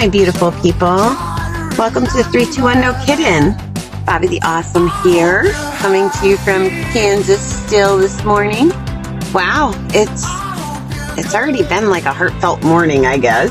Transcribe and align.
my 0.00 0.08
beautiful 0.08 0.50
people. 0.62 0.96
Welcome 1.76 2.06
to 2.06 2.24
321 2.24 2.80
No 2.80 2.94
Kiddin. 3.04 3.54
Bobbie 4.06 4.28
the 4.28 4.40
Awesome 4.42 4.88
here, 5.02 5.52
coming 5.76 6.08
to 6.08 6.26
you 6.26 6.38
from 6.38 6.70
Kansas 6.90 7.66
still 7.66 7.98
this 7.98 8.24
morning. 8.24 8.70
Wow, 9.34 9.72
it's 9.90 10.24
it's 11.18 11.34
already 11.34 11.64
been 11.64 11.90
like 11.90 12.06
a 12.06 12.14
heartfelt 12.14 12.62
morning, 12.62 13.04
I 13.04 13.18
guess. 13.18 13.50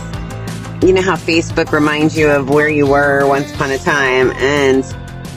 You 0.84 0.92
know 0.92 1.04
how 1.04 1.18
Facebook 1.18 1.72
reminds 1.72 2.18
you 2.18 2.28
of 2.28 2.50
where 2.50 2.68
you 2.68 2.88
were 2.88 3.28
once 3.28 3.54
upon 3.54 3.70
a 3.70 3.78
time, 3.78 4.32
and 4.38 4.84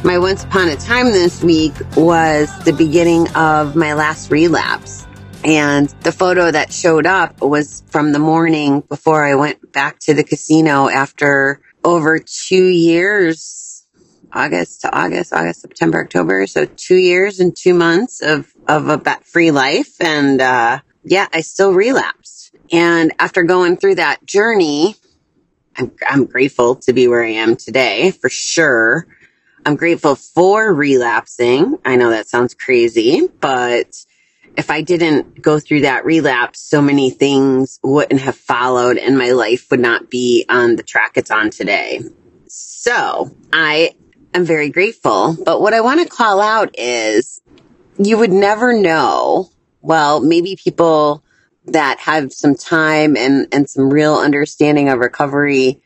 my 0.02 0.16
once 0.16 0.44
upon 0.44 0.70
a 0.70 0.76
time 0.76 1.12
this 1.12 1.44
week 1.44 1.74
was 1.94 2.48
the 2.60 2.72
beginning 2.72 3.28
of 3.34 3.76
my 3.76 3.92
last 3.92 4.30
relapse. 4.30 5.06
And 5.44 5.88
the 6.02 6.12
photo 6.12 6.50
that 6.50 6.72
showed 6.72 7.04
up 7.04 7.40
was 7.40 7.82
from 7.88 8.12
the 8.12 8.20
morning 8.20 8.80
before 8.80 9.24
I 9.24 9.34
went 9.34 9.72
back 9.72 9.98
to 10.00 10.14
the 10.14 10.22
casino 10.22 10.88
after 10.88 11.60
over 11.84 12.20
two 12.20 12.64
years, 12.64 13.84
August 14.32 14.82
to 14.82 14.96
August, 14.96 15.32
August, 15.32 15.62
September, 15.62 16.04
October. 16.04 16.46
So 16.46 16.64
two 16.64 16.96
years 16.96 17.40
and 17.40 17.56
two 17.56 17.74
months 17.74 18.22
of, 18.22 18.52
of 18.68 18.88
a 18.88 18.98
bet 18.98 19.24
free 19.24 19.50
life. 19.50 20.00
And, 20.00 20.40
uh, 20.40 20.78
yeah, 21.02 21.26
I 21.32 21.40
still 21.40 21.72
relapsed. 21.72 22.54
And 22.70 23.12
after 23.18 23.42
going 23.42 23.76
through 23.76 23.96
that 23.96 24.24
journey, 24.24 24.94
I'm, 25.76 25.90
I'm 26.08 26.26
grateful 26.26 26.76
to 26.76 26.92
be 26.92 27.08
where 27.08 27.24
I 27.24 27.30
am 27.30 27.56
today 27.56 28.12
for 28.12 28.28
sure. 28.28 29.08
I'm 29.66 29.74
grateful 29.76 30.14
for 30.14 30.72
relapsing. 30.72 31.78
I 31.84 31.96
know 31.96 32.10
that 32.10 32.28
sounds 32.28 32.54
crazy, 32.54 33.28
but 33.40 34.04
if 34.56 34.70
I 34.70 34.82
didn't 34.82 35.40
go 35.40 35.58
through 35.58 35.82
that 35.82 36.04
relapse, 36.04 36.60
so 36.60 36.82
many 36.82 37.10
things 37.10 37.80
wouldn't 37.82 38.20
have 38.20 38.36
followed 38.36 38.98
and 38.98 39.16
my 39.16 39.32
life 39.32 39.70
would 39.70 39.80
not 39.80 40.10
be 40.10 40.44
on 40.48 40.76
the 40.76 40.82
track 40.82 41.12
it's 41.16 41.30
on 41.30 41.50
today. 41.50 42.00
So 42.46 43.34
I 43.52 43.94
am 44.34 44.44
very 44.44 44.68
grateful. 44.70 45.36
But 45.44 45.60
what 45.60 45.74
I 45.74 45.80
want 45.80 46.00
to 46.00 46.08
call 46.08 46.40
out 46.40 46.74
is 46.78 47.40
you 47.98 48.18
would 48.18 48.32
never 48.32 48.78
know. 48.78 49.50
Well, 49.80 50.20
maybe 50.20 50.56
people 50.56 51.24
that 51.66 51.98
have 52.00 52.32
some 52.32 52.54
time 52.54 53.16
and, 53.16 53.48
and 53.52 53.68
some 53.68 53.90
real 53.90 54.16
understanding 54.16 54.88
of 54.88 54.98
recovery 54.98 55.80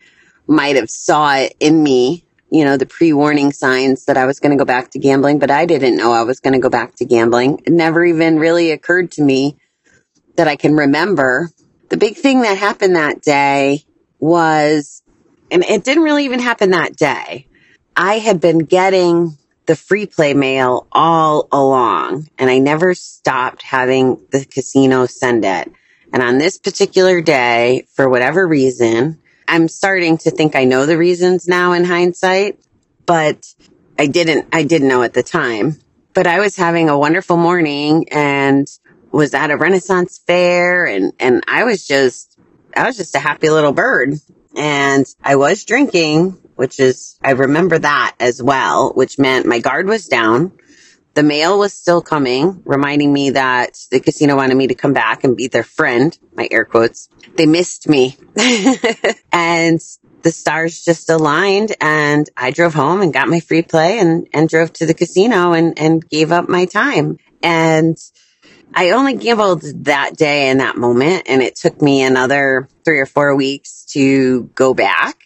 might 0.46 0.76
have 0.76 0.90
saw 0.90 1.36
it 1.36 1.54
in 1.60 1.82
me, 1.82 2.25
you 2.50 2.64
know, 2.64 2.76
the 2.76 2.86
pre-warning 2.86 3.52
signs 3.52 4.04
that 4.04 4.16
I 4.16 4.24
was 4.24 4.40
going 4.40 4.52
to 4.52 4.58
go 4.58 4.64
back 4.64 4.90
to 4.92 4.98
gambling, 4.98 5.38
but 5.38 5.50
I 5.50 5.66
didn't 5.66 5.96
know 5.96 6.12
I 6.12 6.22
was 6.22 6.40
going 6.40 6.52
to 6.52 6.60
go 6.60 6.70
back 6.70 6.94
to 6.96 7.04
gambling. 7.04 7.62
It 7.64 7.72
never 7.72 8.04
even 8.04 8.38
really 8.38 8.70
occurred 8.70 9.12
to 9.12 9.22
me 9.22 9.56
that 10.36 10.48
I 10.48 10.56
can 10.56 10.74
remember. 10.74 11.50
The 11.88 11.96
big 11.96 12.16
thing 12.16 12.42
that 12.42 12.56
happened 12.56 12.96
that 12.96 13.20
day 13.20 13.84
was, 14.18 15.02
and 15.50 15.64
it 15.64 15.84
didn't 15.84 16.04
really 16.04 16.24
even 16.24 16.40
happen 16.40 16.70
that 16.70 16.96
day. 16.96 17.46
I 17.96 18.18
had 18.18 18.40
been 18.40 18.58
getting 18.58 19.36
the 19.66 19.76
free 19.76 20.06
play 20.06 20.32
mail 20.32 20.86
all 20.92 21.48
along 21.50 22.28
and 22.38 22.48
I 22.48 22.58
never 22.58 22.94
stopped 22.94 23.62
having 23.62 24.24
the 24.30 24.44
casino 24.44 25.06
send 25.06 25.44
it. 25.44 25.72
And 26.12 26.22
on 26.22 26.38
this 26.38 26.58
particular 26.58 27.20
day, 27.20 27.86
for 27.94 28.08
whatever 28.08 28.46
reason, 28.46 29.20
I'm 29.48 29.68
starting 29.68 30.18
to 30.18 30.30
think 30.30 30.56
I 30.56 30.64
know 30.64 30.86
the 30.86 30.98
reasons 30.98 31.46
now 31.46 31.72
in 31.72 31.84
hindsight, 31.84 32.58
but 33.04 33.46
I 33.98 34.06
didn't, 34.06 34.48
I 34.52 34.64
didn't 34.64 34.88
know 34.88 35.02
at 35.02 35.14
the 35.14 35.22
time. 35.22 35.76
But 36.14 36.26
I 36.26 36.40
was 36.40 36.56
having 36.56 36.88
a 36.88 36.98
wonderful 36.98 37.36
morning 37.36 38.08
and 38.10 38.66
was 39.12 39.34
at 39.34 39.50
a 39.50 39.56
Renaissance 39.56 40.18
fair 40.26 40.84
and, 40.86 41.12
and 41.18 41.44
I 41.46 41.64
was 41.64 41.86
just, 41.86 42.38
I 42.76 42.86
was 42.86 42.96
just 42.96 43.14
a 43.14 43.18
happy 43.18 43.50
little 43.50 43.72
bird 43.72 44.14
and 44.56 45.06
I 45.22 45.36
was 45.36 45.64
drinking, 45.64 46.38
which 46.56 46.80
is, 46.80 47.18
I 47.22 47.32
remember 47.32 47.78
that 47.78 48.14
as 48.18 48.42
well, 48.42 48.92
which 48.94 49.18
meant 49.18 49.46
my 49.46 49.60
guard 49.60 49.86
was 49.86 50.06
down. 50.06 50.52
The 51.16 51.22
mail 51.22 51.58
was 51.58 51.72
still 51.72 52.02
coming, 52.02 52.60
reminding 52.66 53.10
me 53.10 53.30
that 53.30 53.78
the 53.90 54.00
casino 54.00 54.36
wanted 54.36 54.54
me 54.54 54.66
to 54.66 54.74
come 54.74 54.92
back 54.92 55.24
and 55.24 55.34
be 55.34 55.48
their 55.48 55.64
friend, 55.64 56.16
my 56.34 56.46
air 56.50 56.66
quotes. 56.66 57.08
They 57.36 57.46
missed 57.46 57.88
me. 57.88 58.18
and 59.32 59.80
the 60.20 60.30
stars 60.30 60.84
just 60.84 61.08
aligned 61.08 61.74
and 61.80 62.28
I 62.36 62.50
drove 62.50 62.74
home 62.74 63.00
and 63.00 63.14
got 63.14 63.28
my 63.28 63.40
free 63.40 63.62
play 63.62 63.98
and, 63.98 64.28
and 64.34 64.46
drove 64.46 64.74
to 64.74 64.84
the 64.84 64.92
casino 64.92 65.54
and, 65.54 65.78
and 65.78 66.06
gave 66.06 66.32
up 66.32 66.50
my 66.50 66.66
time. 66.66 67.16
And 67.42 67.96
I 68.74 68.90
only 68.90 69.16
gambled 69.16 69.62
that 69.86 70.18
day 70.18 70.50
and 70.50 70.60
that 70.60 70.76
moment 70.76 71.22
and 71.30 71.40
it 71.40 71.56
took 71.56 71.80
me 71.80 72.02
another 72.02 72.68
three 72.84 72.98
or 72.98 73.06
four 73.06 73.34
weeks 73.34 73.86
to 73.92 74.50
go 74.54 74.74
back. 74.74 75.16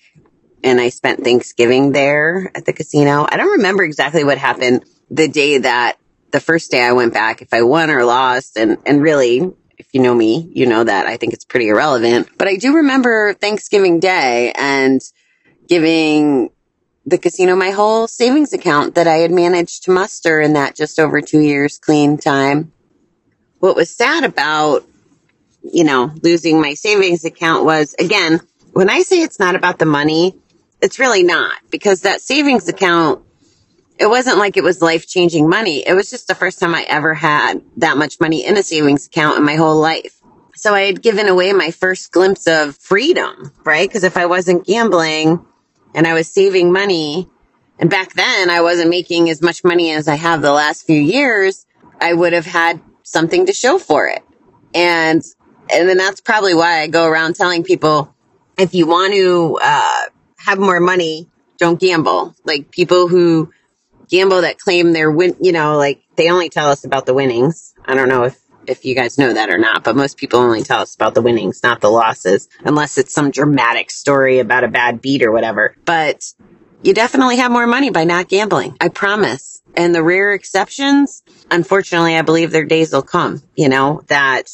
And 0.62 0.80
I 0.80 0.90
spent 0.90 1.24
Thanksgiving 1.24 1.90
there 1.90 2.52
at 2.54 2.64
the 2.64 2.72
casino. 2.72 3.26
I 3.28 3.36
don't 3.36 3.56
remember 3.58 3.82
exactly 3.82 4.22
what 4.22 4.38
happened 4.38 4.84
the 5.10 5.28
day 5.28 5.59
that 5.59 5.98
the 6.31 6.41
first 6.41 6.71
day 6.71 6.82
I 6.82 6.93
went 6.93 7.12
back, 7.12 7.43
if 7.43 7.53
I 7.53 7.62
won 7.62 7.91
or 7.91 8.04
lost. 8.04 8.56
And, 8.56 8.78
and 8.87 9.03
really, 9.03 9.41
if 9.78 9.88
you 9.93 10.00
know 10.00 10.15
me, 10.15 10.50
you 10.54 10.66
know 10.66 10.84
that 10.84 11.06
I 11.06 11.16
think 11.16 11.32
it's 11.32 11.44
pretty 11.44 11.69
irrelevant. 11.69 12.28
But 12.38 12.48
I 12.48 12.56
do 12.56 12.76
remember 12.76 13.34
Thanksgiving 13.34 14.00
Day 14.00 14.53
and 14.54 15.00
giving 15.69 16.50
the 17.06 17.19
casino 17.19 17.56
my 17.56 17.71
whole 17.71 18.06
savings 18.06 18.53
account 18.53 18.94
that 18.94 19.06
I 19.06 19.16
had 19.16 19.31
managed 19.31 19.84
to 19.84 19.91
muster 19.91 20.41
in 20.41 20.53
that 20.53 20.76
just 20.76 20.98
over 20.98 21.21
two 21.21 21.41
years 21.41 21.78
clean 21.78 22.19
time. 22.19 22.72
What 23.59 23.77
was 23.77 23.94
sad 23.94 24.25
about, 24.25 24.87
you 25.62 25.84
know, 25.84 26.12
losing 26.22 26.60
my 26.60 26.75
savings 26.75 27.25
account 27.25 27.65
was 27.65 27.94
again, 27.98 28.41
when 28.72 28.88
I 28.88 29.03
say 29.03 29.22
it's 29.22 29.38
not 29.38 29.56
about 29.56 29.78
the 29.78 29.87
money, 29.87 30.37
it's 30.81 30.98
really 30.98 31.22
not 31.22 31.59
because 31.71 32.03
that 32.03 32.21
savings 32.21 32.69
account 32.69 33.25
it 34.00 34.08
wasn't 34.08 34.38
like 34.38 34.56
it 34.56 34.64
was 34.64 34.80
life 34.80 35.06
changing 35.06 35.46
money. 35.46 35.86
It 35.86 35.92
was 35.92 36.08
just 36.08 36.26
the 36.26 36.34
first 36.34 36.58
time 36.58 36.74
I 36.74 36.84
ever 36.88 37.12
had 37.12 37.60
that 37.76 37.98
much 37.98 38.18
money 38.18 38.46
in 38.46 38.56
a 38.56 38.62
savings 38.62 39.06
account 39.06 39.36
in 39.36 39.44
my 39.44 39.56
whole 39.56 39.78
life. 39.78 40.18
So 40.56 40.74
I 40.74 40.82
had 40.82 41.02
given 41.02 41.28
away 41.28 41.52
my 41.52 41.70
first 41.70 42.10
glimpse 42.10 42.46
of 42.46 42.76
freedom, 42.78 43.52
right? 43.62 43.86
Because 43.86 44.02
if 44.02 44.16
I 44.16 44.24
wasn't 44.24 44.66
gambling 44.66 45.44
and 45.94 46.06
I 46.06 46.14
was 46.14 46.28
saving 46.28 46.72
money, 46.72 47.28
and 47.78 47.90
back 47.90 48.14
then 48.14 48.48
I 48.48 48.62
wasn't 48.62 48.88
making 48.88 49.28
as 49.28 49.42
much 49.42 49.64
money 49.64 49.92
as 49.92 50.08
I 50.08 50.14
have 50.14 50.40
the 50.40 50.52
last 50.52 50.86
few 50.86 51.00
years, 51.00 51.66
I 52.00 52.14
would 52.14 52.32
have 52.32 52.46
had 52.46 52.80
something 53.02 53.46
to 53.46 53.52
show 53.52 53.78
for 53.78 54.08
it. 54.08 54.22
And, 54.74 55.22
and 55.70 55.88
then 55.88 55.98
that's 55.98 56.22
probably 56.22 56.54
why 56.54 56.80
I 56.80 56.86
go 56.86 57.04
around 57.04 57.36
telling 57.36 57.64
people, 57.64 58.14
if 58.56 58.74
you 58.74 58.86
want 58.86 59.12
to, 59.12 59.58
uh, 59.62 60.04
have 60.38 60.58
more 60.58 60.80
money, 60.80 61.28
don't 61.58 61.78
gamble. 61.78 62.34
Like 62.44 62.70
people 62.70 63.08
who 63.08 63.52
gamble 64.10 64.43
that 64.43 64.59
claim 64.59 64.93
they're 64.93 65.10
win, 65.10 65.37
you 65.41 65.53
know, 65.53 65.76
like 65.76 66.03
they 66.16 66.31
only 66.31 66.48
tell 66.48 66.69
us 66.69 66.84
about 66.84 67.06
the 67.06 67.15
winnings. 67.15 67.75
I 67.84 67.94
don't 67.94 68.09
know 68.09 68.25
if, 68.25 68.38
if 68.66 68.84
you 68.84 68.94
guys 68.94 69.19
know 69.19 69.32
that 69.32 69.50
or 69.50 69.59
not, 69.59 69.84
but 69.84 69.97
most 69.97 70.16
people 70.16 70.41
only 70.41 70.62
tell 70.62 70.81
us 70.81 70.94
about 70.94 71.15
the 71.15 71.22
winnings, 71.22 71.62
not 71.62 71.81
the 71.81 71.91
losses, 71.91 72.48
unless 72.65 72.98
it's 72.98 73.15
some 73.15 73.31
dramatic 73.31 73.91
story 73.91 74.41
about 74.41 74.65
a 74.65 74.69
bad 74.69 75.00
beat 75.00 75.22
or 75.22 75.32
whatever. 75.32 75.75
But 75.84 76.25
you 76.82 76.94
definitely 76.94 77.37
have 77.37 77.53
more 77.53 77.66
money 77.66 77.91
by 77.91 78.04
not 78.04 78.28
gambling. 78.28 78.76
I 78.81 78.88
promise. 78.88 79.62
And 79.76 79.94
the 79.94 80.03
rare 80.03 80.34
exceptions, 80.34 81.22
unfortunately, 81.50 82.16
I 82.16 82.22
believe 82.22 82.50
their 82.50 82.65
days 82.65 82.92
will 82.92 83.03
come, 83.03 83.42
you 83.54 83.69
know, 83.69 84.03
that 84.09 84.51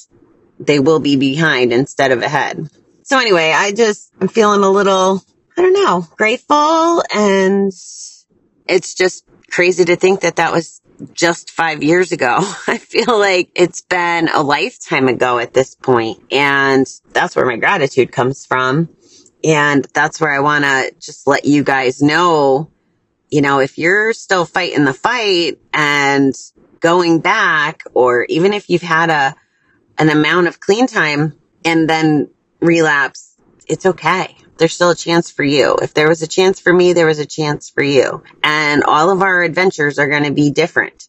they 0.58 0.78
will 0.78 1.00
be 1.00 1.16
behind 1.16 1.72
instead 1.72 2.12
of 2.12 2.22
ahead. 2.22 2.68
So 3.02 3.18
anyway, 3.18 3.52
I 3.54 3.72
just, 3.72 4.12
I'm 4.20 4.28
feeling 4.28 4.62
a 4.62 4.70
little, 4.70 5.22
I 5.56 5.62
don't 5.62 5.72
know, 5.72 6.06
grateful 6.16 7.02
and 7.14 7.72
it's 8.68 8.94
just 8.94 9.24
crazy 9.50 9.84
to 9.84 9.96
think 9.96 10.20
that 10.20 10.36
that 10.36 10.52
was 10.52 10.80
just 11.12 11.50
five 11.50 11.82
years 11.82 12.12
ago. 12.12 12.38
I 12.66 12.78
feel 12.78 13.18
like 13.18 13.50
it's 13.54 13.82
been 13.82 14.28
a 14.28 14.42
lifetime 14.42 15.08
ago 15.08 15.38
at 15.38 15.52
this 15.52 15.74
point, 15.74 16.20
And 16.30 16.86
that's 17.12 17.36
where 17.36 17.46
my 17.46 17.56
gratitude 17.56 18.12
comes 18.12 18.46
from. 18.46 18.88
And 19.44 19.86
that's 19.92 20.20
where 20.20 20.32
I 20.32 20.40
want 20.40 20.64
to 20.64 20.94
just 20.98 21.26
let 21.26 21.44
you 21.44 21.62
guys 21.62 22.02
know, 22.02 22.70
you 23.30 23.42
know, 23.42 23.60
if 23.60 23.78
you're 23.78 24.12
still 24.12 24.44
fighting 24.44 24.84
the 24.84 24.94
fight 24.94 25.58
and 25.72 26.34
going 26.80 27.20
back, 27.20 27.84
or 27.94 28.24
even 28.28 28.52
if 28.52 28.68
you've 28.70 28.82
had 28.82 29.10
a, 29.10 29.36
an 29.98 30.08
amount 30.08 30.48
of 30.48 30.58
clean 30.58 30.86
time 30.86 31.34
and 31.64 31.88
then 31.88 32.30
relapse, 32.60 33.36
it's 33.68 33.86
okay 33.86 34.36
there's 34.58 34.74
still 34.74 34.90
a 34.90 34.96
chance 34.96 35.30
for 35.30 35.44
you. 35.44 35.76
If 35.82 35.94
there 35.94 36.08
was 36.08 36.22
a 36.22 36.26
chance 36.26 36.60
for 36.60 36.72
me, 36.72 36.92
there 36.92 37.06
was 37.06 37.18
a 37.18 37.26
chance 37.26 37.70
for 37.70 37.82
you. 37.82 38.22
And 38.42 38.82
all 38.84 39.10
of 39.10 39.22
our 39.22 39.42
adventures 39.42 39.98
are 39.98 40.08
going 40.08 40.24
to 40.24 40.32
be 40.32 40.50
different. 40.50 41.08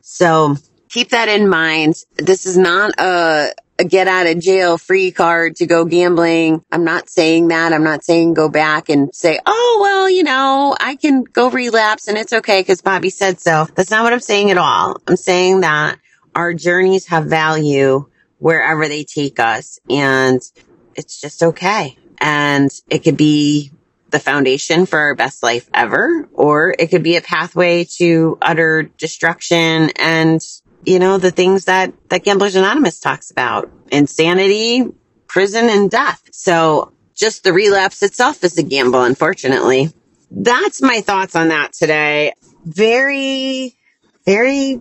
So 0.00 0.56
keep 0.88 1.10
that 1.10 1.28
in 1.28 1.48
mind. 1.48 1.94
This 2.16 2.46
is 2.46 2.58
not 2.58 2.98
a, 2.98 3.54
a 3.78 3.84
get 3.84 4.08
out 4.08 4.26
of 4.26 4.40
jail 4.40 4.78
free 4.78 5.12
card 5.12 5.56
to 5.56 5.66
go 5.66 5.84
gambling. 5.84 6.64
I'm 6.70 6.84
not 6.84 7.08
saying 7.08 7.48
that. 7.48 7.72
I'm 7.72 7.84
not 7.84 8.04
saying 8.04 8.34
go 8.34 8.48
back 8.48 8.88
and 8.88 9.14
say, 9.14 9.38
oh, 9.46 9.78
well, 9.80 10.10
you 10.10 10.24
know, 10.24 10.76
I 10.78 10.96
can 10.96 11.22
go 11.22 11.50
relapse 11.50 12.08
and 12.08 12.18
it's 12.18 12.32
okay 12.32 12.60
because 12.60 12.82
Bobbie 12.82 13.10
said 13.10 13.40
so. 13.40 13.66
That's 13.74 13.90
not 13.90 14.02
what 14.04 14.12
I'm 14.12 14.20
saying 14.20 14.50
at 14.50 14.58
all. 14.58 14.96
I'm 15.06 15.16
saying 15.16 15.60
that 15.60 15.98
our 16.34 16.52
journeys 16.52 17.06
have 17.06 17.26
value 17.26 18.06
wherever 18.38 18.88
they 18.88 19.04
take 19.04 19.38
us 19.38 19.78
and 19.88 20.42
it's 20.96 21.20
just 21.20 21.42
okay. 21.42 21.96
And 22.22 22.70
it 22.88 23.00
could 23.00 23.16
be 23.16 23.72
the 24.10 24.20
foundation 24.20 24.86
for 24.86 24.98
our 24.98 25.14
best 25.16 25.42
life 25.42 25.68
ever, 25.74 26.28
or 26.32 26.74
it 26.78 26.88
could 26.88 27.02
be 27.02 27.16
a 27.16 27.20
pathway 27.20 27.84
to 27.96 28.38
utter 28.40 28.84
destruction 28.96 29.90
and, 29.96 30.40
you 30.84 31.00
know, 31.00 31.18
the 31.18 31.32
things 31.32 31.64
that, 31.64 31.92
that 32.10 32.22
Gamblers 32.22 32.54
Anonymous 32.54 33.00
talks 33.00 33.32
about. 33.32 33.70
Insanity, 33.90 34.86
prison, 35.26 35.68
and 35.68 35.90
death. 35.90 36.22
So 36.30 36.92
just 37.14 37.42
the 37.42 37.52
relapse 37.52 38.02
itself 38.02 38.44
is 38.44 38.56
a 38.56 38.62
gamble, 38.62 39.02
unfortunately. 39.02 39.90
That's 40.30 40.80
my 40.80 41.00
thoughts 41.00 41.34
on 41.34 41.48
that 41.48 41.72
today. 41.72 42.34
Very, 42.64 43.74
very 44.24 44.80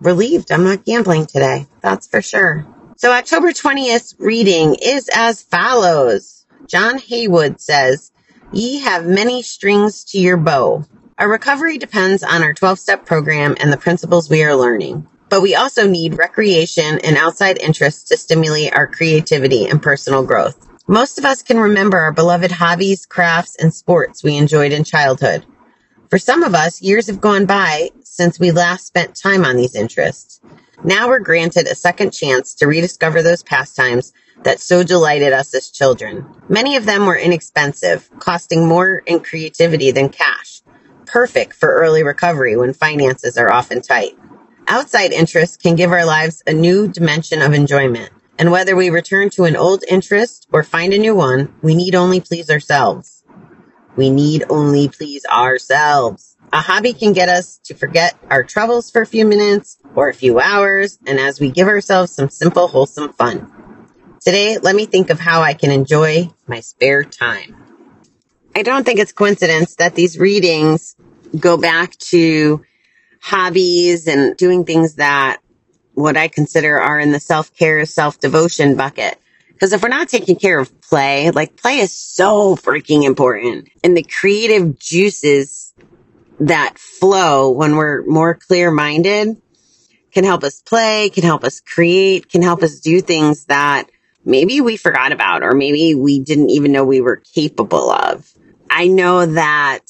relieved 0.00 0.50
I'm 0.50 0.64
not 0.64 0.84
gambling 0.84 1.26
today. 1.26 1.66
That's 1.82 2.08
for 2.08 2.20
sure. 2.20 2.66
So 2.96 3.12
October 3.12 3.52
20th 3.52 4.16
reading 4.18 4.76
is 4.82 5.08
as 5.14 5.42
follows. 5.42 6.39
John 6.70 6.98
Heywood 6.98 7.60
says, 7.60 8.12
Ye 8.52 8.78
have 8.78 9.04
many 9.04 9.42
strings 9.42 10.04
to 10.04 10.20
your 10.20 10.36
bow. 10.36 10.84
Our 11.18 11.28
recovery 11.28 11.78
depends 11.78 12.22
on 12.22 12.44
our 12.44 12.54
12 12.54 12.78
step 12.78 13.04
program 13.04 13.56
and 13.58 13.72
the 13.72 13.76
principles 13.76 14.30
we 14.30 14.44
are 14.44 14.54
learning. 14.54 15.08
But 15.30 15.42
we 15.42 15.56
also 15.56 15.88
need 15.88 16.16
recreation 16.16 17.00
and 17.00 17.16
outside 17.16 17.58
interests 17.58 18.04
to 18.10 18.16
stimulate 18.16 18.72
our 18.72 18.86
creativity 18.86 19.66
and 19.66 19.82
personal 19.82 20.22
growth. 20.22 20.64
Most 20.86 21.18
of 21.18 21.24
us 21.24 21.42
can 21.42 21.58
remember 21.58 21.98
our 21.98 22.12
beloved 22.12 22.52
hobbies, 22.52 23.04
crafts, 23.04 23.56
and 23.56 23.74
sports 23.74 24.22
we 24.22 24.36
enjoyed 24.36 24.70
in 24.70 24.84
childhood. 24.84 25.44
For 26.08 26.18
some 26.18 26.44
of 26.44 26.54
us, 26.54 26.80
years 26.80 27.08
have 27.08 27.20
gone 27.20 27.46
by 27.46 27.90
since 28.04 28.38
we 28.38 28.52
last 28.52 28.86
spent 28.86 29.16
time 29.16 29.44
on 29.44 29.56
these 29.56 29.74
interests. 29.74 30.40
Now 30.82 31.08
we're 31.08 31.18
granted 31.18 31.66
a 31.66 31.74
second 31.74 32.12
chance 32.12 32.54
to 32.54 32.66
rediscover 32.66 33.22
those 33.22 33.42
pastimes 33.42 34.14
that 34.44 34.60
so 34.60 34.82
delighted 34.82 35.32
us 35.34 35.54
as 35.54 35.70
children. 35.70 36.24
Many 36.48 36.76
of 36.76 36.86
them 36.86 37.04
were 37.04 37.18
inexpensive, 37.18 38.08
costing 38.18 38.66
more 38.66 39.02
in 39.06 39.20
creativity 39.20 39.90
than 39.90 40.08
cash. 40.08 40.62
Perfect 41.04 41.52
for 41.52 41.68
early 41.68 42.02
recovery 42.02 42.56
when 42.56 42.72
finances 42.72 43.36
are 43.36 43.52
often 43.52 43.82
tight. 43.82 44.16
Outside 44.68 45.12
interests 45.12 45.58
can 45.58 45.76
give 45.76 45.92
our 45.92 46.06
lives 46.06 46.42
a 46.46 46.54
new 46.54 46.88
dimension 46.88 47.42
of 47.42 47.52
enjoyment. 47.52 48.10
And 48.38 48.50
whether 48.50 48.74
we 48.74 48.88
return 48.88 49.28
to 49.30 49.44
an 49.44 49.56
old 49.56 49.84
interest 49.86 50.46
or 50.50 50.62
find 50.62 50.94
a 50.94 50.98
new 50.98 51.14
one, 51.14 51.54
we 51.60 51.74
need 51.74 51.94
only 51.94 52.20
please 52.20 52.48
ourselves. 52.48 53.22
We 53.96 54.08
need 54.08 54.44
only 54.48 54.88
please 54.88 55.26
ourselves. 55.26 56.29
A 56.52 56.60
hobby 56.60 56.94
can 56.94 57.12
get 57.12 57.28
us 57.28 57.58
to 57.64 57.74
forget 57.74 58.18
our 58.28 58.42
troubles 58.42 58.90
for 58.90 59.02
a 59.02 59.06
few 59.06 59.24
minutes 59.24 59.78
or 59.94 60.08
a 60.08 60.14
few 60.14 60.40
hours, 60.40 60.98
and 61.06 61.20
as 61.20 61.38
we 61.38 61.48
give 61.50 61.68
ourselves 61.68 62.12
some 62.12 62.28
simple, 62.28 62.66
wholesome 62.66 63.12
fun. 63.12 63.52
Today, 64.20 64.58
let 64.58 64.74
me 64.74 64.84
think 64.86 65.10
of 65.10 65.20
how 65.20 65.42
I 65.42 65.54
can 65.54 65.70
enjoy 65.70 66.28
my 66.48 66.58
spare 66.58 67.04
time. 67.04 67.56
I 68.56 68.62
don't 68.62 68.84
think 68.84 68.98
it's 68.98 69.12
coincidence 69.12 69.76
that 69.76 69.94
these 69.94 70.18
readings 70.18 70.96
go 71.38 71.56
back 71.56 71.96
to 72.10 72.64
hobbies 73.22 74.08
and 74.08 74.36
doing 74.36 74.64
things 74.64 74.96
that 74.96 75.40
what 75.94 76.16
I 76.16 76.26
consider 76.26 76.80
are 76.80 76.98
in 76.98 77.12
the 77.12 77.20
self 77.20 77.54
care, 77.54 77.84
self 77.86 78.18
devotion 78.18 78.74
bucket. 78.74 79.18
Because 79.52 79.72
if 79.72 79.82
we're 79.82 79.88
not 79.88 80.08
taking 80.08 80.34
care 80.34 80.58
of 80.58 80.80
play, 80.80 81.30
like 81.30 81.56
play 81.56 81.78
is 81.78 81.92
so 81.92 82.56
freaking 82.56 83.04
important 83.04 83.68
and 83.84 83.96
the 83.96 84.02
creative 84.02 84.78
juices 84.78 85.72
that 86.40 86.78
flow 86.78 87.50
when 87.50 87.76
we're 87.76 88.04
more 88.06 88.34
clear 88.34 88.70
minded 88.70 89.40
can 90.12 90.24
help 90.24 90.42
us 90.42 90.60
play, 90.60 91.10
can 91.10 91.22
help 91.22 91.44
us 91.44 91.60
create, 91.60 92.28
can 92.28 92.42
help 92.42 92.62
us 92.62 92.80
do 92.80 93.00
things 93.00 93.44
that 93.46 93.84
maybe 94.24 94.60
we 94.60 94.76
forgot 94.76 95.12
about 95.12 95.42
or 95.42 95.52
maybe 95.52 95.94
we 95.94 96.20
didn't 96.20 96.50
even 96.50 96.72
know 96.72 96.84
we 96.84 97.00
were 97.00 97.22
capable 97.34 97.90
of. 97.90 98.28
I 98.68 98.88
know 98.88 99.26
that 99.26 99.80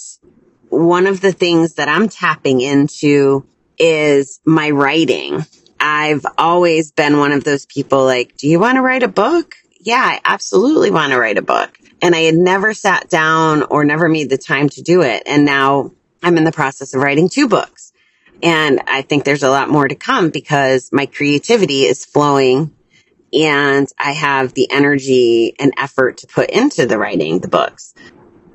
one 0.69 1.07
of 1.07 1.21
the 1.21 1.33
things 1.33 1.75
that 1.75 1.89
I'm 1.89 2.09
tapping 2.09 2.61
into 2.61 3.47
is 3.79 4.41
my 4.45 4.71
writing. 4.71 5.45
I've 5.79 6.27
always 6.37 6.93
been 6.93 7.19
one 7.19 7.33
of 7.33 7.45
those 7.45 7.65
people 7.65 8.05
like, 8.05 8.37
do 8.37 8.47
you 8.47 8.61
want 8.61 8.77
to 8.77 8.83
write 8.83 9.03
a 9.03 9.09
book? 9.09 9.57
yeah, 9.81 10.03
I 10.03 10.21
absolutely 10.25 10.91
want 10.91 11.13
to 11.13 11.19
write 11.19 11.39
a 11.39 11.43
book. 11.43 11.79
And 12.03 12.15
I 12.15 12.21
had 12.21 12.35
never 12.35 12.75
sat 12.75 13.09
down 13.09 13.63
or 13.65 13.85
never 13.85 14.09
made 14.09 14.31
the 14.31 14.39
time 14.39 14.69
to 14.71 14.83
do 14.83 15.03
it. 15.03 15.23
And 15.27 15.45
now 15.45 15.93
I'm 16.23 16.37
in 16.37 16.45
the 16.45 16.53
process 16.53 16.95
of 16.95 17.03
writing 17.03 17.29
two 17.29 17.49
books. 17.49 17.93
And 18.43 18.81
I 18.87 19.03
think 19.03 19.25
there's 19.25 19.43
a 19.43 19.51
lot 19.51 19.69
more 19.69 19.87
to 19.87 19.95
come 19.95 20.31
because 20.31 20.91
my 20.93 21.07
creativity 21.07 21.83
is 21.83 22.05
flowing 22.05 22.75
and 23.33 23.89
I 23.99 24.13
have 24.13 24.55
the 24.55 24.71
energy 24.71 25.55
and 25.59 25.73
effort 25.77 26.19
to 26.19 26.27
put 26.27 26.51
into 26.51 26.87
the 26.87 26.99
writing 26.99 27.41
the 27.41 27.49
books. 27.49 27.95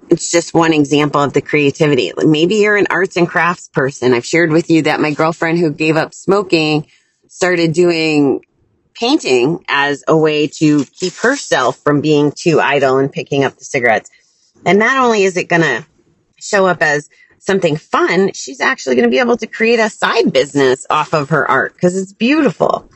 It's 0.10 0.32
just 0.32 0.54
one 0.54 0.74
example 0.74 1.22
of 1.22 1.34
the 1.34 1.42
creativity. 1.42 2.12
Maybe 2.18 2.56
you're 2.56 2.76
an 2.76 2.88
arts 2.90 3.18
and 3.18 3.28
crafts 3.28 3.70
person. 3.70 4.14
I've 4.14 4.26
shared 4.26 4.52
with 4.52 4.70
you 4.70 4.84
that 4.84 5.00
my 5.00 5.14
girlfriend 5.14 5.60
who 5.60 5.72
gave 5.72 5.98
up 5.98 6.14
smoking 6.14 6.88
started 7.28 7.74
doing 7.74 8.42
painting 8.94 9.64
as 9.68 10.04
a 10.08 10.16
way 10.16 10.48
to 10.48 10.86
keep 10.86 11.14
herself 11.16 11.78
from 11.80 12.02
being 12.02 12.32
too 12.32 12.60
idle 12.60 12.98
and 12.98 13.12
picking 13.12 13.44
up 13.44 13.58
the 13.58 13.66
cigarettes. 13.66 14.10
And 14.66 14.80
not 14.80 14.98
only 14.98 15.24
is 15.24 15.38
it 15.38 15.50
going 15.50 15.62
to 15.62 15.86
show 16.38 16.66
up 16.66 16.82
as 16.82 17.10
something 17.46 17.78
fun, 17.78 18.32
she's 18.34 18.62
actually 18.62 18.96
going 18.96 19.06
to 19.06 19.12
be 19.12 19.20
able 19.20 19.38
to 19.38 19.48
create 19.48 19.80
a 19.80 19.90
side 19.90 20.34
business 20.34 20.86
off 20.90 21.14
of 21.14 21.30
her 21.30 21.50
art 21.50 21.74
because 21.74 21.96
it's 21.98 22.14
beautiful. 22.14 22.90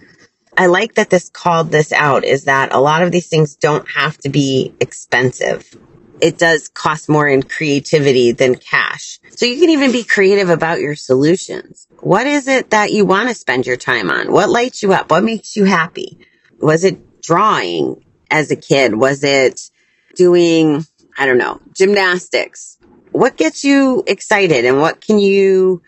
I 0.58 0.66
like 0.66 0.96
that 0.96 1.10
this 1.10 1.30
called 1.30 1.72
this 1.72 1.94
out 1.94 2.26
is 2.26 2.46
that 2.46 2.74
a 2.74 2.80
lot 2.80 3.04
of 3.04 3.12
these 3.12 3.28
things 3.28 3.56
don't 3.56 3.88
have 3.90 4.18
to 4.20 4.30
be 4.30 4.74
expensive 4.80 5.74
it 6.22 6.38
does 6.38 6.68
cost 6.70 7.10
more 7.10 7.28
in 7.28 7.44
creativity 7.44 8.32
than 8.32 8.56
cash. 8.56 9.20
So 9.32 9.46
you 9.46 9.60
can 9.60 9.70
even 9.70 9.92
be 9.92 10.04
creative 10.04 10.50
about 10.50 10.80
your 10.80 10.96
solutions. 10.96 11.88
What 12.00 12.28
is 12.28 12.48
it 12.48 12.72
that 12.72 12.92
you 12.92 13.06
want 13.06 13.30
to 13.30 13.36
spend 13.36 13.66
your 13.66 13.78
time 13.78 14.10
on? 14.10 14.32
What 14.32 14.50
lights 14.50 14.84
you 14.84 14.94
up? 14.94 15.12
What 15.12 15.24
makes 15.24 15.56
you 15.56 15.66
happy? 15.66 16.20
Was 16.60 16.84
it 16.84 17.22
drawing 17.22 18.04
as 18.30 18.52
a 18.52 18.56
kid? 18.56 18.96
Was 18.96 19.24
it 19.24 19.70
doing, 20.16 20.86
I 21.18 21.26
don't 21.26 21.38
know, 21.38 21.62
gymnastics? 21.74 22.78
What 23.12 23.38
gets 23.38 23.64
you 23.64 24.04
excited 24.08 24.66
and 24.66 24.80
what 24.80 25.02
can 25.02 25.20
you 25.20 25.82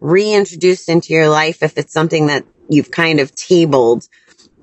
reintroduce 0.00 0.88
into 0.88 1.12
your 1.12 1.28
life 1.28 1.62
if 1.62 1.76
it's 1.76 1.92
something 1.92 2.28
that 2.28 2.44
you've 2.68 2.90
kind 2.90 3.20
of 3.20 3.34
tabled 3.34 4.08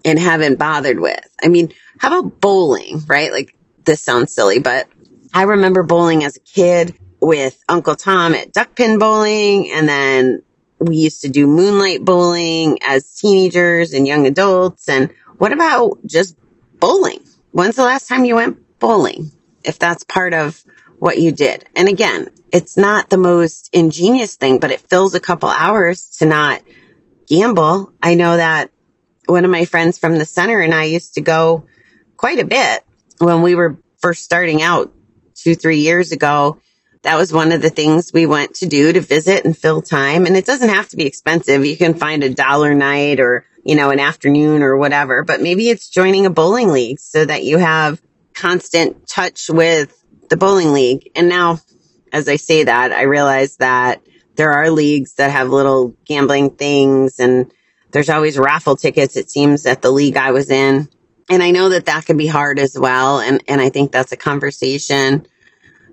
and 0.06 0.18
haven't 0.18 0.58
bothered 0.58 1.00
with? 1.00 1.28
I 1.44 1.48
mean, 1.48 1.74
how 1.98 2.20
about 2.20 2.40
bowling, 2.40 3.02
right? 3.08 3.32
Like 3.32 3.56
this 3.86 4.02
sounds 4.02 4.34
silly, 4.34 4.60
but 4.60 4.88
I 5.34 5.44
remember 5.44 5.84
bowling 5.84 6.24
as 6.24 6.38
a 6.38 6.42
kid 6.42 6.98
with 7.20 7.62
Uncle 7.68 7.96
Tom 7.96 8.34
at 8.34 8.54
duck 8.54 8.76
pin 8.76 9.00
bowling. 9.00 9.72
And 9.72 9.88
then 9.88 10.44
we 10.80 10.98
used 10.98 11.22
to 11.22 11.30
do 11.30 11.48
moonlight 11.48 12.06
bowling 12.06 12.80
as 12.82 13.16
teenagers 13.16 13.94
and 13.94 14.08
young 14.08 14.28
adults. 14.28 14.88
And 14.88 15.12
what 15.38 15.52
about 15.52 16.00
just 16.06 16.38
bowling? 16.80 17.20
When's 17.52 17.76
the 17.76 17.84
last 17.84 18.08
time 18.08 18.26
you 18.26 18.36
went 18.36 18.80
bowling? 18.80 19.32
If 19.64 19.80
that's 19.80 20.04
part 20.04 20.34
of 20.34 20.64
what 21.00 21.20
you 21.20 21.32
did. 21.32 21.66
And 21.76 21.88
again, 21.88 22.30
it's 22.52 22.78
not 22.78 23.10
the 23.10 23.18
most 23.18 23.70
ingenious 23.74 24.36
thing, 24.36 24.60
but 24.60 24.72
it 24.72 24.82
fills 24.82 25.16
a 25.16 25.20
couple 25.20 25.50
hours 25.50 26.18
to 26.20 26.26
not 26.26 26.62
gamble. 27.28 27.92
I 28.02 28.16
know 28.16 28.38
that 28.38 28.72
one 29.26 29.46
of 29.46 29.52
my 29.52 29.66
friends 29.66 29.98
from 29.98 30.18
the 30.18 30.26
center 30.26 30.60
and 30.60 30.74
I 30.74 30.86
used 30.86 31.16
to 31.16 31.22
go 31.22 31.66
quite 32.16 32.40
a 32.40 32.46
bit 32.46 32.84
when 33.20 33.42
we 33.42 33.56
were 33.56 33.78
first 34.00 34.24
starting 34.24 34.62
out 34.62 34.94
two, 35.36 35.56
three 35.56 35.80
years 35.80 36.12
ago, 36.12 36.60
that 37.04 37.18
was 37.18 37.32
one 37.32 37.52
of 37.52 37.62
the 37.62 37.70
things 37.70 38.12
we 38.14 38.26
went 38.26 38.56
to 38.56 38.66
do 38.66 38.92
to 38.92 39.02
visit 39.02 39.46
and 39.46 39.58
fill 39.58 39.82
time. 39.82 40.26
And 40.26 40.36
it 40.36 40.46
doesn't 40.46 40.70
have 40.70 40.90
to 40.90 40.98
be 40.98 41.06
expensive. 41.06 41.66
You 41.66 41.78
can 41.78 41.94
find 41.94 42.24
a 42.24 42.34
dollar 42.34 42.74
night 42.74 43.20
or, 43.20 43.46
you 43.64 43.76
know, 43.76 43.92
an 43.92 44.00
afternoon 44.00 44.62
or 44.64 44.78
whatever, 44.78 45.24
but 45.24 45.42
maybe 45.42 45.70
it's 45.70 45.90
joining 45.90 46.26
a 46.26 46.32
bowling 46.32 46.70
league 46.70 47.00
so 47.00 47.24
that 47.24 47.44
you 47.44 47.58
have 47.58 48.02
constant 48.34 49.08
touch 49.08 49.50
with 49.50 49.97
the 50.30 50.38
bowling 50.38 50.74
league. 50.74 51.12
And 51.16 51.30
now, 51.30 51.60
as 52.12 52.28
I 52.28 52.36
say 52.36 52.66
that, 52.66 52.92
I 52.92 53.04
realize 53.04 53.58
that 53.58 54.02
there 54.36 54.52
are 54.52 54.70
leagues 54.70 55.16
that 55.16 55.32
have 55.32 55.50
little 55.50 55.96
gambling 56.06 56.52
things 56.52 57.20
and 57.20 57.52
there's 57.92 58.10
always 58.10 58.38
raffle 58.38 58.76
tickets, 58.76 59.16
it 59.18 59.32
seems, 59.32 59.66
at 59.66 59.82
the 59.82 59.92
league 59.92 60.18
I 60.18 60.32
was 60.32 60.50
in 60.50 60.90
and 61.30 61.44
I 61.44 61.52
know 61.52 61.70
that 61.70 61.86
that 61.86 62.06
can 62.06 62.18
be 62.18 62.28
hard 62.28 62.60
as 62.60 62.78
well. 62.78 63.20
And, 63.20 63.44
and 63.48 63.60
I 63.60 63.70
think 63.70 63.92
that's 63.92 64.12
a 64.12 64.18
conversation 64.18 65.28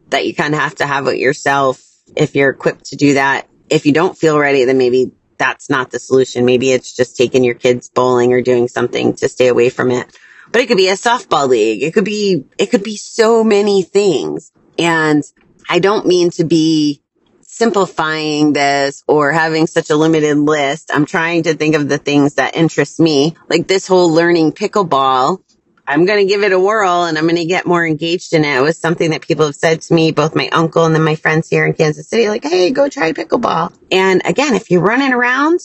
that 0.08 0.26
you 0.26 0.34
kind 0.34 0.54
of 0.54 0.60
have 0.60 0.76
to 0.76 0.86
have 0.86 1.06
with 1.06 1.16
yourself 1.16 1.82
if 2.16 2.34
you're 2.34 2.50
equipped 2.50 2.86
to 2.86 2.96
do 2.96 3.14
that. 3.14 3.48
If 3.68 3.86
you 3.86 3.92
don't 3.92 4.16
feel 4.16 4.38
ready, 4.38 4.64
then 4.64 4.78
maybe 4.78 5.10
that's 5.38 5.68
not 5.68 5.90
the 5.90 5.98
solution. 5.98 6.44
Maybe 6.44 6.70
it's 6.70 6.94
just 6.94 7.16
taking 7.16 7.42
your 7.42 7.54
kids 7.54 7.88
bowling 7.88 8.32
or 8.32 8.42
doing 8.42 8.68
something 8.68 9.14
to 9.16 9.28
stay 9.28 9.48
away 9.48 9.70
from 9.70 9.90
it. 9.90 10.16
But 10.54 10.62
it 10.62 10.68
could 10.68 10.76
be 10.76 10.88
a 10.88 10.92
softball 10.92 11.48
league. 11.48 11.82
It 11.82 11.94
could 11.94 12.04
be, 12.04 12.44
it 12.58 12.66
could 12.66 12.84
be 12.84 12.96
so 12.96 13.42
many 13.42 13.82
things. 13.82 14.52
And 14.78 15.24
I 15.68 15.80
don't 15.80 16.06
mean 16.06 16.30
to 16.30 16.44
be 16.44 17.02
simplifying 17.40 18.52
this 18.52 19.02
or 19.08 19.32
having 19.32 19.66
such 19.66 19.90
a 19.90 19.96
limited 19.96 20.38
list. 20.38 20.92
I'm 20.94 21.06
trying 21.06 21.42
to 21.42 21.54
think 21.54 21.74
of 21.74 21.88
the 21.88 21.98
things 21.98 22.34
that 22.34 22.54
interest 22.54 23.00
me, 23.00 23.34
like 23.50 23.66
this 23.66 23.88
whole 23.88 24.12
learning 24.12 24.52
pickleball. 24.52 25.42
I'm 25.88 26.04
going 26.06 26.24
to 26.24 26.32
give 26.32 26.44
it 26.44 26.52
a 26.52 26.60
whirl 26.60 27.02
and 27.02 27.18
I'm 27.18 27.24
going 27.24 27.34
to 27.34 27.46
get 27.46 27.66
more 27.66 27.84
engaged 27.84 28.32
in 28.32 28.44
it. 28.44 28.56
It 28.56 28.62
was 28.62 28.78
something 28.78 29.10
that 29.10 29.22
people 29.22 29.46
have 29.46 29.56
said 29.56 29.82
to 29.82 29.92
me, 29.92 30.12
both 30.12 30.36
my 30.36 30.48
uncle 30.50 30.84
and 30.84 30.94
then 30.94 31.02
my 31.02 31.16
friends 31.16 31.48
here 31.48 31.66
in 31.66 31.74
Kansas 31.74 32.08
City, 32.08 32.28
like, 32.28 32.44
Hey, 32.44 32.70
go 32.70 32.88
try 32.88 33.12
pickleball. 33.12 33.76
And 33.90 34.22
again, 34.24 34.54
if 34.54 34.70
you're 34.70 34.82
running 34.82 35.12
around, 35.12 35.58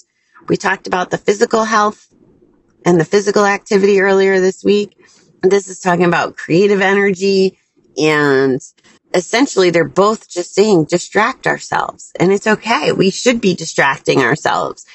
we 0.48 0.58
talked 0.58 0.88
about 0.88 1.12
the 1.12 1.20
physical 1.20 1.64
health 1.64 2.08
and 2.86 3.00
the 3.00 3.06
physical 3.06 3.46
activity 3.46 4.00
earlier 4.00 4.40
this 4.40 4.64
week. 4.64 4.98
This 5.42 5.68
is 5.68 5.80
talking 5.80 6.06
about 6.06 6.38
creative 6.38 6.82
energy 6.82 7.58
and 7.98 8.62
essentially 9.14 9.70
they're 9.70 9.88
both 9.88 10.30
just 10.30 10.54
saying 10.54 10.86
distract 10.86 11.48
ourselves 11.48 12.12
and 12.20 12.32
it's 12.32 12.48
okay. 12.48 12.92
We 12.92 13.10
should 13.10 13.42
be 13.42 13.56
distracting 13.56 14.20
ourselves 14.20 14.86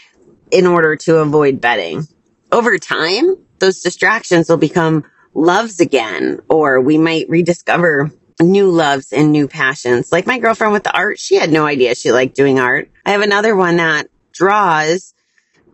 in 0.50 0.66
order 0.66 0.96
to 0.96 1.16
avoid 1.16 1.60
betting. 1.60 2.06
Over 2.52 2.78
time, 2.78 3.36
those 3.58 3.80
distractions 3.80 4.48
will 4.48 4.56
become 4.56 5.04
loves 5.34 5.80
again, 5.80 6.40
or 6.48 6.80
we 6.80 6.98
might 6.98 7.28
rediscover 7.28 8.12
new 8.40 8.70
loves 8.70 9.12
and 9.12 9.32
new 9.32 9.48
passions. 9.48 10.12
Like 10.12 10.26
my 10.26 10.38
girlfriend 10.38 10.72
with 10.72 10.84
the 10.84 10.94
art, 10.94 11.18
she 11.18 11.36
had 11.36 11.50
no 11.50 11.66
idea 11.66 11.94
she 11.94 12.12
liked 12.12 12.36
doing 12.36 12.60
art. 12.60 12.90
I 13.04 13.10
have 13.10 13.22
another 13.22 13.56
one 13.56 13.76
that 13.76 14.08
draws 14.32 15.13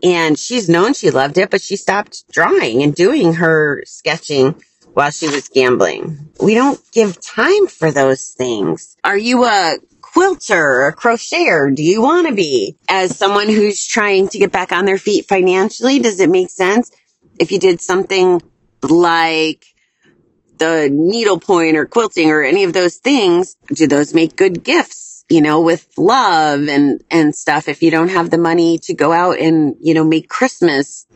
and 0.02 0.38
she's 0.38 0.68
known 0.68 0.94
she 0.94 1.10
loved 1.10 1.38
it, 1.38 1.50
but 1.50 1.60
she 1.60 1.76
stopped 1.76 2.30
drawing 2.30 2.82
and 2.82 2.94
doing 2.94 3.34
her 3.34 3.82
sketching 3.86 4.62
while 4.92 5.10
she 5.10 5.28
was 5.28 5.48
gambling. 5.48 6.30
We 6.40 6.54
don't 6.54 6.80
give 6.92 7.20
time 7.20 7.66
for 7.66 7.90
those 7.90 8.30
things. 8.30 8.96
Are 9.04 9.18
you 9.18 9.44
a 9.44 9.76
quilter, 10.00 10.88
a 10.88 10.94
crocheter? 10.94 11.74
Do 11.74 11.82
you 11.82 12.02
want 12.02 12.28
to 12.28 12.34
be? 12.34 12.76
As 12.88 13.16
someone 13.16 13.48
who's 13.48 13.86
trying 13.86 14.28
to 14.28 14.38
get 14.38 14.52
back 14.52 14.72
on 14.72 14.84
their 14.84 14.98
feet 14.98 15.26
financially, 15.26 15.98
does 15.98 16.20
it 16.20 16.30
make 16.30 16.50
sense 16.50 16.90
if 17.38 17.52
you 17.52 17.58
did 17.58 17.80
something 17.80 18.42
like 18.82 19.64
the 20.58 20.88
needlepoint 20.90 21.76
or 21.76 21.86
quilting 21.86 22.30
or 22.30 22.42
any 22.42 22.64
of 22.64 22.72
those 22.72 22.96
things? 22.96 23.56
Do 23.68 23.86
those 23.86 24.14
make 24.14 24.36
good 24.36 24.64
gifts? 24.64 25.09
You 25.30 25.40
know, 25.40 25.60
with 25.60 25.86
love 25.96 26.68
and, 26.68 27.02
and 27.10 27.34
stuff. 27.34 27.68
If 27.68 27.82
you 27.82 27.90
don't 27.90 28.08
have 28.08 28.30
the 28.30 28.38
money 28.38 28.78
to 28.78 28.94
go 28.94 29.12
out 29.12 29.38
and, 29.38 29.76
you 29.80 29.94
know, 29.94 30.04
make 30.04 30.28
Christmas 30.28 31.06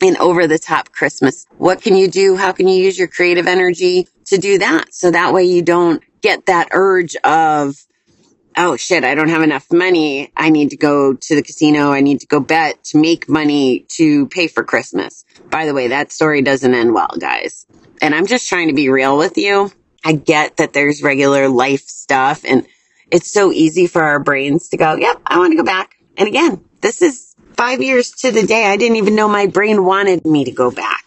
an 0.00 0.16
over 0.18 0.46
the 0.46 0.58
top 0.58 0.92
Christmas. 0.92 1.46
What 1.56 1.82
can 1.82 1.96
you 1.96 2.08
do? 2.08 2.36
How 2.36 2.52
can 2.52 2.68
you 2.68 2.82
use 2.82 2.98
your 2.98 3.08
creative 3.08 3.46
energy 3.46 4.08
to 4.26 4.38
do 4.38 4.58
that? 4.58 4.94
So 4.94 5.10
that 5.10 5.32
way 5.32 5.44
you 5.44 5.62
don't 5.62 6.02
get 6.20 6.46
that 6.46 6.68
urge 6.72 7.16
of, 7.16 7.76
oh 8.56 8.76
shit, 8.76 9.04
I 9.04 9.14
don't 9.14 9.28
have 9.28 9.42
enough 9.42 9.72
money. 9.72 10.32
I 10.36 10.50
need 10.50 10.70
to 10.70 10.76
go 10.76 11.14
to 11.14 11.34
the 11.34 11.42
casino. 11.42 11.90
I 11.90 12.00
need 12.00 12.20
to 12.20 12.26
go 12.26 12.40
bet 12.40 12.84
to 12.84 12.98
make 12.98 13.28
money 13.28 13.86
to 13.96 14.26
pay 14.28 14.46
for 14.46 14.62
Christmas. 14.62 15.24
By 15.50 15.66
the 15.66 15.74
way, 15.74 15.88
that 15.88 16.12
story 16.12 16.42
doesn't 16.42 16.74
end 16.74 16.94
well, 16.94 17.14
guys. 17.18 17.66
And 18.00 18.14
I'm 18.14 18.26
just 18.26 18.48
trying 18.48 18.68
to 18.68 18.74
be 18.74 18.88
real 18.88 19.18
with 19.18 19.36
you. 19.36 19.72
I 20.04 20.12
get 20.12 20.58
that 20.58 20.72
there's 20.72 21.02
regular 21.02 21.48
life 21.48 21.86
stuff 21.88 22.44
and 22.44 22.66
it's 23.10 23.30
so 23.30 23.52
easy 23.52 23.86
for 23.86 24.02
our 24.02 24.18
brains 24.18 24.68
to 24.70 24.76
go, 24.76 24.94
yep, 24.96 25.20
I 25.26 25.38
want 25.38 25.52
to 25.52 25.56
go 25.56 25.64
back. 25.64 25.96
And 26.16 26.28
again, 26.28 26.64
this 26.80 27.02
is 27.02 27.34
five 27.54 27.82
years 27.82 28.12
to 28.12 28.30
the 28.30 28.46
day, 28.46 28.66
I 28.66 28.76
didn't 28.76 28.96
even 28.96 29.14
know 29.14 29.28
my 29.28 29.46
brain 29.46 29.84
wanted 29.84 30.24
me 30.24 30.44
to 30.44 30.52
go 30.52 30.70
back. 30.70 31.04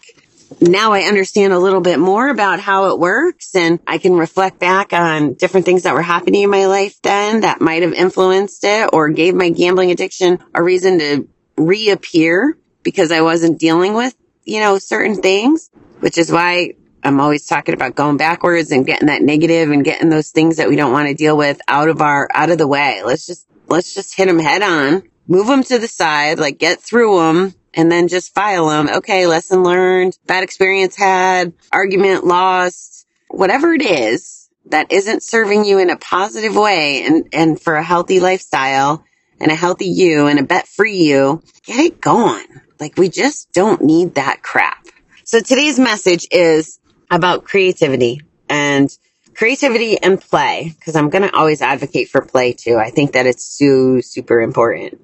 Now 0.60 0.92
I 0.92 1.02
understand 1.02 1.52
a 1.52 1.58
little 1.58 1.80
bit 1.80 1.98
more 1.98 2.28
about 2.28 2.60
how 2.60 2.90
it 2.90 2.98
works 2.98 3.54
and 3.54 3.80
I 3.86 3.98
can 3.98 4.14
reflect 4.14 4.58
back 4.58 4.92
on 4.92 5.34
different 5.34 5.66
things 5.66 5.84
that 5.84 5.94
were 5.94 6.02
happening 6.02 6.42
in 6.42 6.50
my 6.50 6.66
life 6.66 7.00
then 7.02 7.40
that 7.40 7.60
might 7.60 7.82
have 7.82 7.94
influenced 7.94 8.62
it 8.62 8.90
or 8.92 9.08
gave 9.08 9.34
my 9.34 9.48
gambling 9.48 9.90
addiction 9.90 10.38
a 10.54 10.62
reason 10.62 10.98
to 10.98 11.28
reappear 11.56 12.56
because 12.82 13.10
I 13.12 13.22
wasn't 13.22 13.58
dealing 13.58 13.94
with, 13.94 14.14
you 14.44 14.60
know, 14.60 14.78
certain 14.78 15.16
things, 15.16 15.70
which 16.00 16.18
is 16.18 16.30
why 16.30 16.74
I'm 17.04 17.20
always 17.20 17.46
talking 17.46 17.74
about 17.74 17.94
going 17.94 18.16
backwards 18.16 18.70
and 18.70 18.86
getting 18.86 19.08
that 19.08 19.22
negative 19.22 19.70
and 19.70 19.84
getting 19.84 20.08
those 20.08 20.30
things 20.30 20.56
that 20.56 20.68
we 20.68 20.76
don't 20.76 20.92
want 20.92 21.08
to 21.08 21.14
deal 21.14 21.36
with 21.36 21.60
out 21.68 21.88
of 21.88 22.00
our, 22.00 22.28
out 22.34 22.50
of 22.50 22.58
the 22.58 22.68
way. 22.68 23.02
Let's 23.04 23.26
just, 23.26 23.46
let's 23.68 23.94
just 23.94 24.16
hit 24.16 24.26
them 24.26 24.38
head 24.38 24.62
on 24.62 25.02
move 25.28 25.46
them 25.46 25.62
to 25.64 25.78
the 25.78 25.88
side, 25.88 26.38
like 26.38 26.58
get 26.58 26.80
through 26.80 27.18
them 27.18 27.54
and 27.74 27.90
then 27.90 28.08
just 28.08 28.34
file 28.34 28.68
them. 28.68 28.88
Okay. 28.96 29.26
Lesson 29.26 29.62
learned, 29.62 30.18
bad 30.26 30.42
experience 30.42 30.96
had, 30.96 31.52
argument 31.72 32.24
lost, 32.24 33.06
whatever 33.28 33.72
it 33.72 33.82
is 33.82 34.50
that 34.66 34.92
isn't 34.92 35.22
serving 35.22 35.64
you 35.64 35.78
in 35.78 35.90
a 35.90 35.96
positive 35.96 36.54
way 36.54 37.04
and, 37.04 37.28
and 37.32 37.60
for 37.60 37.74
a 37.74 37.82
healthy 37.82 38.20
lifestyle 38.20 39.04
and 39.40 39.50
a 39.50 39.56
healthy 39.56 39.86
you 39.86 40.26
and 40.26 40.38
a 40.38 40.44
bet 40.44 40.68
free 40.68 40.98
you, 40.98 41.42
get 41.64 41.80
it 41.80 42.00
gone. 42.00 42.44
Like 42.78 42.96
we 42.96 43.08
just 43.08 43.52
don't 43.52 43.82
need 43.82 44.14
that 44.14 44.42
crap. 44.42 44.86
So 45.24 45.40
today's 45.40 45.78
message 45.78 46.26
is 46.30 46.78
about 47.12 47.44
creativity 47.44 48.22
and 48.48 48.90
creativity 49.34 50.02
and 50.02 50.20
play 50.20 50.72
because 50.78 50.96
I'm 50.96 51.10
going 51.10 51.22
to 51.22 51.36
always 51.36 51.60
advocate 51.62 52.08
for 52.08 52.22
play 52.22 52.54
too. 52.54 52.78
I 52.78 52.90
think 52.90 53.12
that 53.12 53.26
it's 53.26 53.44
so 53.44 54.00
super 54.00 54.40
important 54.40 55.00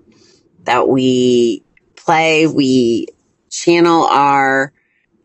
that 0.64 0.88
we 0.88 1.62
play, 1.96 2.46
we 2.46 3.08
channel 3.50 4.04
our 4.04 4.72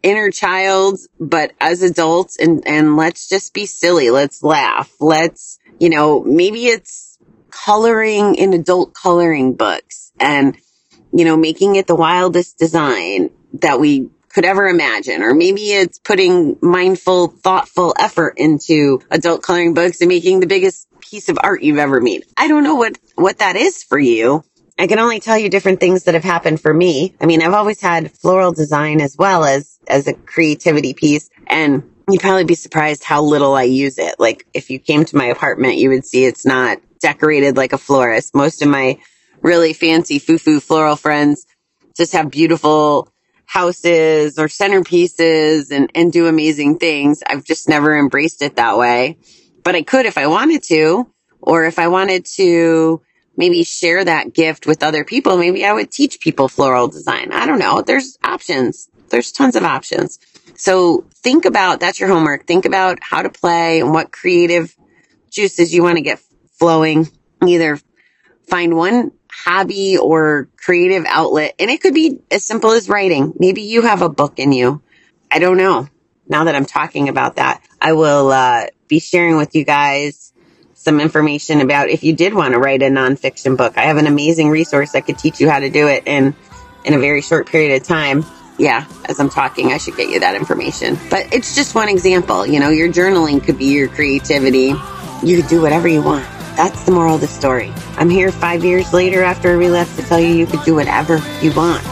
inner 0.04 0.30
child, 0.30 1.00
but 1.20 1.54
as 1.62 1.82
adults 1.82 2.38
and, 2.38 2.68
and 2.68 2.98
let's 2.98 3.30
just 3.30 3.54
be 3.54 3.66
silly. 3.66 4.10
Let's 4.10 4.44
laugh. 4.44 4.92
Let's, 5.00 5.60
you 5.80 5.90
know, 5.90 6.22
maybe 6.22 6.68
it's 6.68 7.18
coloring 7.50 8.36
in 8.36 8.54
adult 8.54 8.94
coloring 8.94 9.54
books 9.54 10.12
and, 10.20 10.58
you 11.14 11.24
know, 11.24 11.38
making 11.38 11.78
it 11.78 11.88
the 11.88 11.96
wildest 11.96 12.58
design 12.58 13.30
that 13.54 13.80
we 13.80 14.10
could 14.34 14.46
ever 14.46 14.68
imagine. 14.68 15.22
Or 15.22 15.34
maybe 15.34 15.72
it's 15.72 16.00
putting 16.00 16.58
mindful, 16.62 17.28
thoughtful 17.28 17.94
effort 18.00 18.36
into 18.38 19.02
adult 19.12 19.44
coloring 19.44 19.74
books 19.74 20.02
and 20.02 20.10
making 20.10 20.40
the 20.40 20.48
biggest 20.48 20.88
piece 21.00 21.30
of 21.30 21.38
art 21.42 21.62
you've 21.62 21.78
ever 21.78 22.02
made. 22.02 22.26
I 22.38 22.48
don't 22.48 22.64
know 22.64 22.76
what, 22.76 22.98
what 23.16 23.40
that 23.40 23.56
is 23.56 23.84
for 23.84 24.00
you, 24.00 24.44
I 24.78 24.88
can 24.88 25.00
only 25.00 25.20
tell 25.20 25.38
you 25.38 25.50
different 25.50 25.80
things 25.80 26.04
that 26.04 26.16
have 26.16 26.24
happened 26.24 26.60
for 26.60 26.74
me. 26.74 27.16
I 27.22 27.26
mean, 27.26 27.44
I've 27.44 27.54
always 27.54 27.80
had 27.80 28.12
floral 28.12 28.52
design 28.52 29.02
as 29.02 29.16
well 29.16 29.46
as, 29.46 29.78
as 29.88 30.08
a 30.08 30.14
creativity 30.14 30.94
piece 30.94 31.30
and 31.48 31.84
you'd 32.10 32.22
probably 32.22 32.44
be 32.44 32.56
surprised 32.56 33.04
how 33.04 33.22
little 33.22 33.54
I 33.54 33.64
use 33.64 34.00
it. 34.00 34.16
Like 34.20 34.48
if 34.54 34.70
you 34.70 34.80
came 34.80 35.06
to 35.06 35.16
my 35.16 35.26
apartment, 35.26 35.78
you 35.78 35.90
would 35.90 36.06
see 36.06 36.26
it's 36.26 36.46
not 36.46 36.80
decorated 37.00 37.56
like 37.56 37.74
a 37.74 37.78
florist. 37.78 38.34
Most 38.34 38.62
of 38.62 38.68
my 38.68 38.98
really 39.42 39.74
fancy 39.74 40.20
foo-foo 40.20 40.60
floral 40.60 40.96
friends 40.96 41.46
just 41.96 42.14
have 42.14 42.32
beautiful 42.32 43.13
houses 43.54 44.40
or 44.40 44.48
centerpieces 44.48 45.70
and, 45.70 45.92
and 45.94 46.12
do 46.12 46.26
amazing 46.26 46.80
things. 46.80 47.22
I've 47.28 47.44
just 47.44 47.70
never 47.70 48.00
embraced 48.00 48.42
it 48.42 48.56
that 48.56 48.80
way, 48.80 49.20
but 49.64 49.76
I 49.76 49.84
could 49.84 50.08
if 50.08 50.18
I 50.18 50.26
wanted 50.26 50.64
to, 50.64 51.08
or 51.40 51.66
if 51.66 51.78
I 51.78 51.88
wanted 51.88 52.26
to 52.38 53.04
maybe 53.38 53.64
share 53.64 54.04
that 54.04 54.34
gift 54.34 54.66
with 54.66 54.82
other 54.82 55.04
people. 55.04 55.38
Maybe 55.38 55.64
I 55.66 55.72
would 55.72 55.92
teach 55.92 56.20
people 56.20 56.48
floral 56.48 56.88
design. 56.88 57.32
I 57.32 57.46
don't 57.46 57.60
know. 57.60 57.84
There's 57.84 58.18
options. 58.24 58.90
There's 59.10 59.32
tons 59.32 59.56
of 59.56 59.64
options. 59.64 60.18
So 60.56 61.06
think 61.14 61.46
about 61.46 61.80
that's 61.80 62.00
your 62.00 62.10
homework. 62.10 62.48
Think 62.48 62.66
about 62.66 62.98
how 63.02 63.22
to 63.22 63.30
play 63.30 63.82
and 63.82 63.92
what 63.92 64.12
creative 64.12 64.76
juices 65.30 65.76
you 65.76 65.84
want 65.84 65.98
to 65.98 66.02
get 66.02 66.20
flowing. 66.58 67.08
Either 67.46 67.80
find 68.48 68.76
one 68.76 69.12
hobby 69.34 69.98
or 69.98 70.50
creative 70.58 71.06
outlet. 71.08 71.56
And 71.60 71.72
it 71.72 71.82
could 71.82 71.94
be 71.94 72.20
as 72.32 72.46
simple 72.46 72.72
as 72.72 72.90
writing. 72.90 73.34
Maybe 73.40 73.62
you 73.62 73.82
have 73.82 74.02
a 74.02 74.10
book 74.10 74.40
in 74.40 74.52
you. 74.52 74.82
I 75.32 75.40
don't 75.40 75.58
know. 75.58 75.88
Now 76.28 76.46
that 76.46 76.56
I'm 76.56 76.66
talking 76.66 77.10
about 77.10 77.36
that, 77.36 77.62
I 77.82 77.94
will 77.94 78.32
uh, 78.32 78.68
be 78.88 79.00
sharing 79.00 79.38
with 79.38 79.56
you 79.56 79.66
guys 79.66 80.32
some 80.74 81.00
information 81.00 81.62
about 81.62 81.90
if 81.90 82.04
you 82.04 82.14
did 82.14 82.34
want 82.34 82.54
to 82.54 82.60
write 82.60 82.82
a 82.82 82.88
nonfiction 82.88 83.58
book. 83.58 83.78
I 83.78 83.84
have 83.84 83.98
an 83.98 84.08
amazing 84.08 84.50
resource 84.50 84.92
that 84.92 85.06
could 85.06 85.18
teach 85.18 85.40
you 85.40 85.50
how 85.50 85.60
to 85.60 85.70
do 85.70 85.88
it 85.88 86.04
in 86.06 86.36
in 86.86 86.94
a 86.94 87.00
very 87.00 87.22
short 87.22 87.48
period 87.48 87.82
of 87.82 87.88
time. 87.88 88.26
Yeah, 88.58 88.86
as 89.06 89.20
I'm 89.20 89.30
talking, 89.30 89.72
I 89.72 89.78
should 89.78 89.96
get 89.96 90.10
you 90.10 90.20
that 90.20 90.36
information. 90.36 90.98
But 91.10 91.34
it's 91.34 91.56
just 91.56 91.74
one 91.74 91.90
example. 91.90 92.46
You 92.46 92.60
know, 92.60 92.70
your 92.70 92.90
journaling 92.90 93.44
could 93.44 93.58
be 93.58 93.66
your 93.66 93.88
creativity. 93.88 94.74
You 95.24 95.42
could 95.42 95.48
do 95.48 95.62
whatever 95.62 95.88
you 95.88 96.02
want. 96.02 96.43
That's 96.56 96.84
the 96.84 96.92
moral 96.92 97.16
of 97.16 97.22
the 97.22 97.28
story. 97.28 97.74
I'm 97.98 98.10
here 98.10 98.32
five 98.32 98.64
years 98.64 98.94
later 98.94 99.24
after 99.24 99.58
we 99.58 99.70
left 99.70 99.98
to 99.98 100.04
tell 100.06 100.20
you 100.20 100.28
you 100.28 100.46
could 100.46 100.64
do 100.64 100.76
whatever 100.76 101.18
you 101.42 101.52
want. 101.54 101.84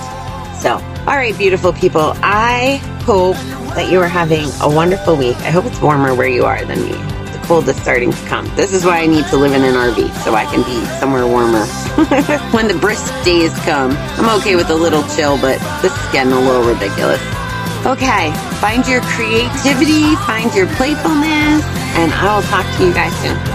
So, 0.62 0.74
all 0.76 1.18
right, 1.18 1.36
beautiful 1.38 1.74
people. 1.74 2.14
I 2.18 2.78
hope 3.04 3.36
that 3.76 3.92
you 3.92 4.00
are 4.00 4.08
having 4.08 4.46
a 4.62 4.70
wonderful 4.70 5.16
week. 5.16 5.38
I 5.38 5.50
hope 5.50 5.66
it's 5.66 5.82
warmer 5.82 6.14
where 6.14 6.28
you 6.28 6.46
are 6.46 6.64
than 6.66 6.80
me 6.84 6.92
The 7.32 7.42
cold 7.48 7.68
is 7.68 7.82
starting 7.82 8.12
to 8.12 8.26
come. 8.28 8.46
This 8.56 8.72
is 8.72 8.86
why 8.86 9.00
I 9.00 9.08
need 9.08 9.26
to 9.28 9.38
live 9.38 9.54
in 9.54 9.64
an 9.64 9.74
RV 9.74 10.14
so 10.24 10.36
I 10.36 10.46
can 10.46 10.62
be 10.62 10.86
somewhere 11.00 11.26
warmer. 11.26 11.66
when 12.54 12.68
the 12.68 12.78
brisk 12.80 13.12
days 13.24 13.54
come, 13.66 13.92
I'm 14.20 14.40
okay 14.40 14.56
with 14.56 14.70
a 14.70 14.76
little 14.76 15.02
chill, 15.16 15.38
but 15.42 15.58
this 15.82 15.92
is 15.92 16.12
getting 16.12 16.34
a 16.34 16.40
little 16.40 16.64
ridiculous. 16.64 17.22
Okay, 17.84 18.32
find 18.62 18.88
your 18.88 19.02
creativity, 19.02 20.16
find 20.28 20.54
your 20.54 20.68
playfulness, 20.76 21.66
and 21.98 22.14
I 22.14 22.36
will 22.36 22.44
talk 22.44 22.66
to 22.78 22.86
you 22.86 22.94
guys 22.94 23.16
soon. 23.24 23.51